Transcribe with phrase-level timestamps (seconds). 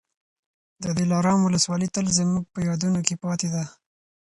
[0.83, 3.63] د دلارام ولسوالي تل زموږ په یادونو کي پاتې ده.